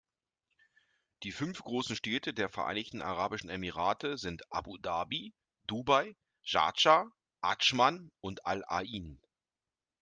Die 1.21 1.31
fünf 1.31 1.59
großen 1.61 1.95
Städte 1.95 2.33
der 2.33 2.49
Vereinigten 2.49 3.03
Arabischen 3.03 3.51
Emirate 3.51 4.17
sind 4.17 4.51
Abu 4.51 4.79
Dhabi, 4.79 5.35
Dubai, 5.67 6.15
Schardscha, 6.41 7.11
Adschman 7.41 8.09
und 8.19 8.43
Al-Ain. 8.47 9.21